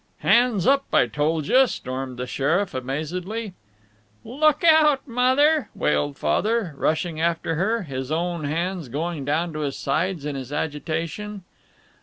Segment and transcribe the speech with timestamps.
[0.21, 3.53] "Hands up, I told juh!" stormed the sheriff, amazedly.
[4.25, 9.59] "Oh, look out, Mother!" wailed Father, rushing after her, his own hands going down to
[9.59, 11.43] his sides in his agitation.